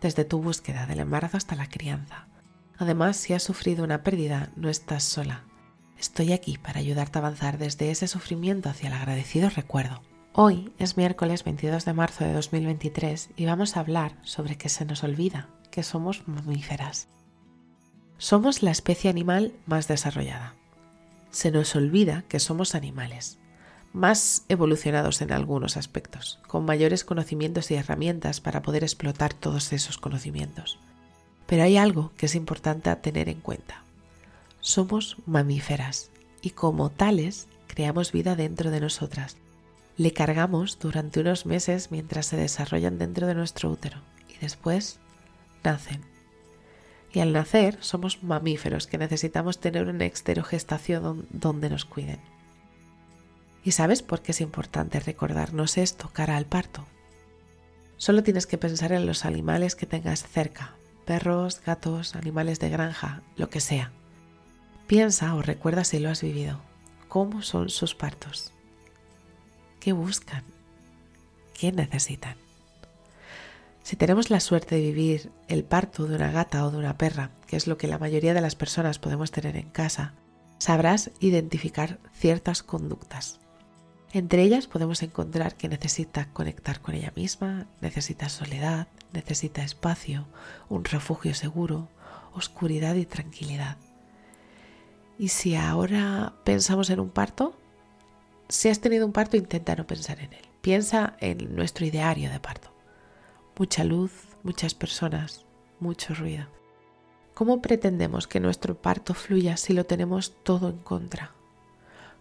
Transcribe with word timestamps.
desde 0.00 0.24
tu 0.24 0.40
búsqueda 0.40 0.86
del 0.86 1.00
embarazo 1.00 1.36
hasta 1.36 1.56
la 1.56 1.68
crianza. 1.68 2.26
Además, 2.78 3.16
si 3.16 3.34
has 3.34 3.42
sufrido 3.42 3.84
una 3.84 4.02
pérdida, 4.02 4.50
no 4.56 4.68
estás 4.68 5.04
sola. 5.04 5.44
Estoy 5.98 6.32
aquí 6.32 6.56
para 6.56 6.80
ayudarte 6.80 7.18
a 7.18 7.20
avanzar 7.20 7.58
desde 7.58 7.90
ese 7.90 8.08
sufrimiento 8.08 8.70
hacia 8.70 8.88
el 8.88 8.94
agradecido 8.94 9.50
recuerdo. 9.50 10.02
Hoy 10.32 10.72
es 10.78 10.96
miércoles 10.96 11.44
22 11.44 11.84
de 11.84 11.92
marzo 11.92 12.24
de 12.24 12.32
2023 12.32 13.30
y 13.36 13.44
vamos 13.44 13.76
a 13.76 13.80
hablar 13.80 14.16
sobre 14.22 14.56
que 14.56 14.68
se 14.68 14.84
nos 14.84 15.04
olvida 15.04 15.48
que 15.70 15.82
somos 15.82 16.26
mamíferas. 16.26 17.08
Somos 18.16 18.62
la 18.62 18.70
especie 18.70 19.10
animal 19.10 19.52
más 19.66 19.88
desarrollada. 19.88 20.54
Se 21.30 21.50
nos 21.50 21.76
olvida 21.76 22.24
que 22.28 22.40
somos 22.40 22.74
animales 22.74 23.40
más 23.92 24.44
evolucionados 24.48 25.20
en 25.20 25.32
algunos 25.32 25.76
aspectos, 25.76 26.38
con 26.46 26.64
mayores 26.64 27.04
conocimientos 27.04 27.70
y 27.70 27.74
herramientas 27.74 28.40
para 28.40 28.62
poder 28.62 28.84
explotar 28.84 29.34
todos 29.34 29.72
esos 29.72 29.98
conocimientos. 29.98 30.78
Pero 31.46 31.64
hay 31.64 31.76
algo 31.76 32.12
que 32.16 32.26
es 32.26 32.34
importante 32.34 32.94
tener 32.96 33.28
en 33.28 33.40
cuenta. 33.40 33.82
Somos 34.60 35.16
mamíferas 35.26 36.10
y 36.42 36.50
como 36.50 36.90
tales 36.90 37.48
creamos 37.66 38.12
vida 38.12 38.36
dentro 38.36 38.70
de 38.70 38.80
nosotras. 38.80 39.36
Le 39.96 40.12
cargamos 40.12 40.78
durante 40.78 41.20
unos 41.20 41.46
meses 41.46 41.90
mientras 41.90 42.26
se 42.26 42.36
desarrollan 42.36 42.98
dentro 42.98 43.26
de 43.26 43.34
nuestro 43.34 43.70
útero 43.70 43.98
y 44.28 44.38
después 44.38 44.98
nacen. 45.64 46.02
Y 47.12 47.18
al 47.20 47.32
nacer 47.32 47.76
somos 47.80 48.22
mamíferos 48.22 48.86
que 48.86 48.98
necesitamos 48.98 49.58
tener 49.58 49.88
una 49.88 50.04
exterogestación 50.04 51.26
donde 51.30 51.68
nos 51.68 51.84
cuiden. 51.84 52.20
¿Y 53.64 53.72
sabes 53.72 54.02
por 54.02 54.22
qué 54.22 54.32
es 54.32 54.40
importante 54.40 55.00
recordarnos 55.00 55.76
esto 55.76 56.10
cara 56.12 56.36
al 56.36 56.46
parto? 56.46 56.86
Solo 57.98 58.22
tienes 58.22 58.46
que 58.46 58.58
pensar 58.58 58.92
en 58.92 59.04
los 59.04 59.24
animales 59.24 59.74
que 59.74 59.86
tengas 59.86 60.26
cerca, 60.26 60.74
perros, 61.04 61.60
gatos, 61.64 62.16
animales 62.16 62.58
de 62.58 62.70
granja, 62.70 63.22
lo 63.36 63.50
que 63.50 63.60
sea. 63.60 63.92
Piensa 64.86 65.34
o 65.34 65.42
recuerda 65.42 65.84
si 65.84 65.98
lo 65.98 66.08
has 66.08 66.22
vivido. 66.22 66.60
¿Cómo 67.08 67.42
son 67.42 67.68
sus 67.68 67.94
partos? 67.94 68.52
¿Qué 69.80 69.92
buscan? 69.92 70.44
¿Qué 71.52 71.72
necesitan? 71.72 72.36
Si 73.82 73.96
tenemos 73.96 74.30
la 74.30 74.40
suerte 74.40 74.76
de 74.76 74.82
vivir 74.82 75.32
el 75.48 75.64
parto 75.64 76.06
de 76.06 76.14
una 76.14 76.30
gata 76.30 76.64
o 76.64 76.70
de 76.70 76.78
una 76.78 76.96
perra, 76.96 77.30
que 77.46 77.56
es 77.56 77.66
lo 77.66 77.76
que 77.76 77.88
la 77.88 77.98
mayoría 77.98 78.34
de 78.34 78.40
las 78.40 78.54
personas 78.54 78.98
podemos 78.98 79.30
tener 79.30 79.56
en 79.56 79.68
casa, 79.68 80.14
sabrás 80.58 81.10
identificar 81.20 81.98
ciertas 82.14 82.62
conductas. 82.62 83.40
Entre 84.12 84.42
ellas 84.42 84.66
podemos 84.66 85.02
encontrar 85.02 85.54
que 85.54 85.68
necesita 85.68 86.26
conectar 86.32 86.80
con 86.80 86.94
ella 86.94 87.12
misma, 87.14 87.66
necesita 87.80 88.28
soledad, 88.28 88.88
necesita 89.12 89.62
espacio, 89.62 90.26
un 90.68 90.84
refugio 90.84 91.32
seguro, 91.32 91.88
oscuridad 92.34 92.96
y 92.96 93.06
tranquilidad. 93.06 93.76
Y 95.16 95.28
si 95.28 95.54
ahora 95.54 96.32
pensamos 96.44 96.90
en 96.90 96.98
un 96.98 97.10
parto, 97.10 97.54
si 98.48 98.68
has 98.68 98.80
tenido 98.80 99.06
un 99.06 99.12
parto, 99.12 99.36
intenta 99.36 99.76
no 99.76 99.86
pensar 99.86 100.18
en 100.18 100.32
él. 100.32 100.44
Piensa 100.60 101.16
en 101.20 101.54
nuestro 101.54 101.86
ideario 101.86 102.30
de 102.30 102.40
parto. 102.40 102.72
Mucha 103.56 103.84
luz, 103.84 104.12
muchas 104.42 104.74
personas, 104.74 105.44
mucho 105.78 106.14
ruido. 106.14 106.46
¿Cómo 107.34 107.62
pretendemos 107.62 108.26
que 108.26 108.40
nuestro 108.40 108.74
parto 108.74 109.14
fluya 109.14 109.56
si 109.56 109.72
lo 109.72 109.86
tenemos 109.86 110.34
todo 110.42 110.68
en 110.68 110.78
contra? 110.78 111.32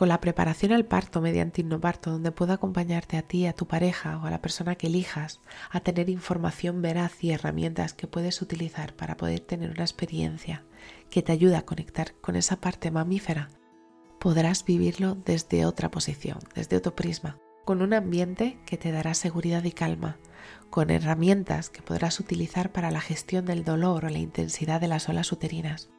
Con 0.00 0.08
la 0.08 0.22
preparación 0.22 0.72
al 0.72 0.86
parto 0.86 1.20
mediante 1.20 1.60
Innoparto, 1.60 2.10
donde 2.10 2.32
puedo 2.32 2.54
acompañarte 2.54 3.18
a 3.18 3.22
ti, 3.22 3.44
a 3.44 3.52
tu 3.52 3.66
pareja 3.66 4.16
o 4.16 4.24
a 4.24 4.30
la 4.30 4.40
persona 4.40 4.74
que 4.74 4.86
elijas 4.86 5.42
a 5.70 5.80
tener 5.80 6.08
información 6.08 6.80
veraz 6.80 7.22
y 7.22 7.32
herramientas 7.32 7.92
que 7.92 8.06
puedes 8.06 8.40
utilizar 8.40 8.96
para 8.96 9.18
poder 9.18 9.40
tener 9.40 9.70
una 9.70 9.82
experiencia 9.82 10.64
que 11.10 11.20
te 11.20 11.32
ayude 11.32 11.56
a 11.56 11.66
conectar 11.66 12.14
con 12.22 12.34
esa 12.36 12.62
parte 12.62 12.90
mamífera, 12.90 13.50
podrás 14.18 14.64
vivirlo 14.64 15.16
desde 15.16 15.66
otra 15.66 15.90
posición, 15.90 16.38
desde 16.54 16.78
otro 16.78 16.96
prisma, 16.96 17.36
con 17.66 17.82
un 17.82 17.92
ambiente 17.92 18.58
que 18.64 18.78
te 18.78 18.92
dará 18.92 19.12
seguridad 19.12 19.64
y 19.64 19.72
calma, 19.72 20.16
con 20.70 20.88
herramientas 20.88 21.68
que 21.68 21.82
podrás 21.82 22.20
utilizar 22.20 22.72
para 22.72 22.90
la 22.90 23.02
gestión 23.02 23.44
del 23.44 23.64
dolor 23.64 24.06
o 24.06 24.08
la 24.08 24.18
intensidad 24.18 24.80
de 24.80 24.88
las 24.88 25.10
olas 25.10 25.30
uterinas, 25.30 25.90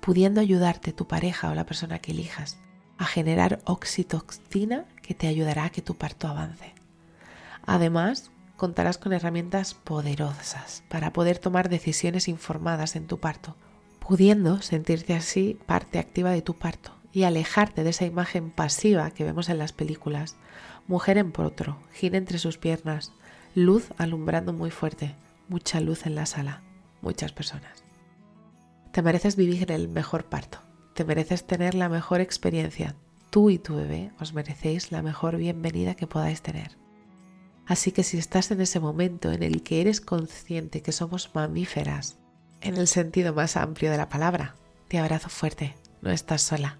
pudiendo 0.00 0.40
ayudarte 0.40 0.92
tu 0.92 1.06
pareja 1.06 1.48
o 1.48 1.54
la 1.54 1.64
persona 1.64 2.00
que 2.00 2.10
elijas 2.10 2.58
a 2.98 3.04
generar 3.04 3.60
oxitocina 3.64 4.84
que 5.02 5.14
te 5.14 5.26
ayudará 5.26 5.64
a 5.64 5.70
que 5.70 5.82
tu 5.82 5.94
parto 5.94 6.28
avance. 6.28 6.74
Además, 7.66 8.30
contarás 8.56 8.98
con 8.98 9.12
herramientas 9.12 9.74
poderosas 9.74 10.82
para 10.88 11.12
poder 11.12 11.38
tomar 11.38 11.68
decisiones 11.68 12.28
informadas 12.28 12.96
en 12.96 13.06
tu 13.06 13.18
parto, 13.18 13.56
pudiendo 13.98 14.62
sentirte 14.62 15.14
así 15.14 15.58
parte 15.66 15.98
activa 15.98 16.30
de 16.30 16.42
tu 16.42 16.54
parto 16.54 16.92
y 17.12 17.24
alejarte 17.24 17.84
de 17.84 17.90
esa 17.90 18.04
imagen 18.04 18.50
pasiva 18.50 19.10
que 19.10 19.24
vemos 19.24 19.48
en 19.48 19.58
las 19.58 19.72
películas. 19.72 20.36
Mujer 20.86 21.18
en 21.18 21.32
potro, 21.32 21.78
gira 21.92 22.18
entre 22.18 22.38
sus 22.38 22.58
piernas, 22.58 23.12
luz 23.54 23.88
alumbrando 23.98 24.52
muy 24.52 24.70
fuerte, 24.70 25.14
mucha 25.48 25.80
luz 25.80 26.06
en 26.06 26.14
la 26.14 26.26
sala, 26.26 26.62
muchas 27.02 27.32
personas. 27.32 27.84
Te 28.92 29.02
mereces 29.02 29.36
vivir 29.36 29.72
el 29.72 29.88
mejor 29.88 30.24
parto 30.24 30.65
te 30.96 31.04
mereces 31.04 31.46
tener 31.46 31.74
la 31.74 31.90
mejor 31.90 32.22
experiencia. 32.22 32.96
Tú 33.28 33.50
y 33.50 33.58
tu 33.58 33.76
bebé 33.76 34.12
os 34.18 34.32
merecéis 34.32 34.90
la 34.90 35.02
mejor 35.02 35.36
bienvenida 35.36 35.94
que 35.94 36.06
podáis 36.06 36.40
tener. 36.40 36.78
Así 37.66 37.92
que 37.92 38.02
si 38.02 38.16
estás 38.16 38.50
en 38.50 38.62
ese 38.62 38.80
momento 38.80 39.30
en 39.30 39.42
el 39.42 39.62
que 39.62 39.82
eres 39.82 40.00
consciente 40.00 40.80
que 40.80 40.92
somos 40.92 41.30
mamíferas, 41.34 42.16
en 42.62 42.78
el 42.78 42.86
sentido 42.88 43.34
más 43.34 43.58
amplio 43.58 43.90
de 43.90 43.98
la 43.98 44.08
palabra, 44.08 44.56
te 44.88 44.98
abrazo 44.98 45.28
fuerte, 45.28 45.76
no 46.00 46.10
estás 46.10 46.40
sola. 46.40 46.78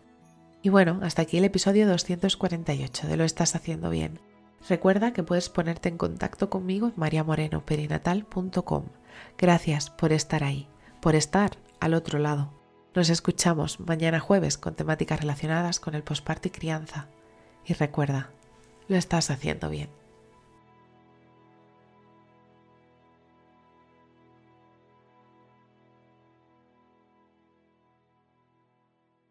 Y 0.63 0.71
bueno, 0.71 1.01
hasta 1.03 1.23
aquí 1.23 1.37
el 1.37 1.45
episodio 1.45 1.87
248 1.87 3.09
de 3.09 3.17
Lo 3.19 3.25
estás 3.25 3.55
haciendo 3.55 3.91
bien. 3.91 4.19
Recuerda 4.67 5.13
que 5.13 5.25
puedes 5.25 5.51
ponerte 5.51 5.91
en 5.91 5.99
contacto 5.99 6.49
conmigo 6.49 6.87
en 6.87 6.95
mariamorenoperinatal.com. 6.97 8.85
Gracias 9.37 9.91
por 9.91 10.13
estar 10.13 10.43
ahí, 10.43 10.69
por 11.03 11.15
estar 11.15 11.59
al 11.81 11.93
otro 11.93 12.19
lado. 12.19 12.56
Nos 12.97 13.11
escuchamos 13.11 13.79
mañana 13.79 14.21
jueves 14.21 14.57
con 14.57 14.75
temáticas 14.75 15.21
relacionadas 15.21 15.81
con 15.81 15.95
el 15.95 16.03
posparto 16.03 16.49
y 16.49 16.51
crianza. 16.51 17.09
Y 17.67 17.75
recuerda, 17.75 18.31
lo 18.89 18.97
estás 18.97 19.31
haciendo 19.31 19.69
bien. 19.69 19.91